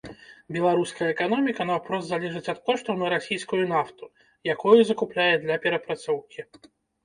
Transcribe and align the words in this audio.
Беларуская 0.55 1.09
эканоміка 1.15 1.67
наўпрост 1.71 2.07
залежыць 2.09 2.49
ад 2.55 2.59
коштаў 2.71 2.99
на 3.03 3.07
расійскую 3.17 3.61
нафту, 3.75 4.03
якую 4.57 4.79
закупляе 4.93 5.33
для 5.49 5.63
перапрацоўкі. 5.69 6.41